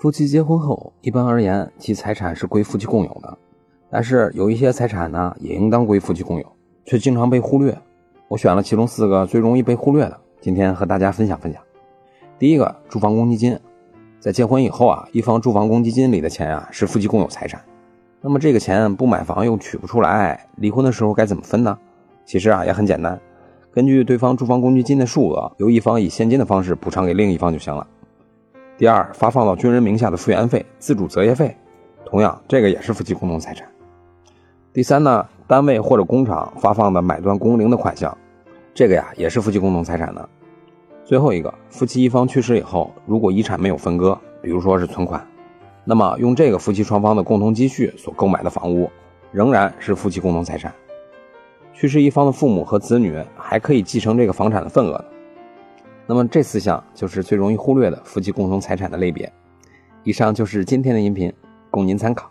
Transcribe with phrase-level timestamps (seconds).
[0.00, 3.36] 夫妻结婚后，一般而言，其财产是归夫妻共有的。
[3.90, 6.52] 但是有一些财产呢，也应当归夫妻共有，
[6.86, 7.76] 却经常被忽略。
[8.26, 11.60] 我选了其中四个最容易被忽略的，今天和大家分享分享。
[12.38, 13.58] 第一个，住房公积金，
[14.18, 17.60] 在结婚以后啊，一方住房公积金里的钱啊是夫妻共有财产。
[18.22, 21.78] 那么这个钱不买房又取不出来，离婚的时候该怎么分呢？
[22.24, 23.20] 其实啊也很简单，
[23.70, 27.86] 根据对方住房公积金的数额，由一方以现金的方式补偿给另一方就行了。
[28.80, 31.54] 第二，发放到军人名下的复员费、自主择业费，
[32.06, 33.68] 同样这个也是夫妻共同财产。
[34.72, 38.16] 第三呢，单位或者工厂发放的买断工龄的款项，
[38.72, 40.26] 这个呀也是夫妻共同财产的。
[41.04, 45.22] 最后一个，夫妻一方去世以后，如果遗产没有分割，比如说是存款，
[45.84, 48.90] 那么用这个夫妻双方的共同积蓄所购买的房屋，
[49.30, 50.72] 仍然是夫妻共同财产。
[51.74, 55.04] 去世一方的父母和子女还可以继承这个房产的份额的。
[56.10, 59.32] 那么这四项就是最容易忽略的夫妻共同财产的类别。
[60.02, 61.32] 以上就是今天的音频，
[61.70, 62.28] 供您参考。